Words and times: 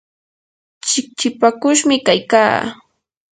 chikchipakushmi 0.87 1.95
kaykaa. 2.05 2.55